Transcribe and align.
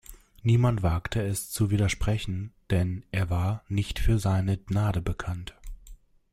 Niemand 0.41 0.81
wagte 0.81 1.21
es 1.21 1.51
zu 1.51 1.69
widersprechen, 1.69 2.55
denn 2.71 3.03
er 3.11 3.29
war 3.29 3.61
nicht 3.67 3.99
für 3.99 4.17
seine 4.17 4.57
Gnade 4.57 4.99
bekannt. 4.99 5.53